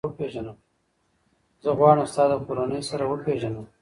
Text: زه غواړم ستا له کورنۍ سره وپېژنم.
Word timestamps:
زه 1.63 1.69
غواړم 1.77 2.05
ستا 2.11 2.23
له 2.31 2.37
کورنۍ 2.45 2.81
سره 2.89 3.03
وپېژنم. 3.05 3.65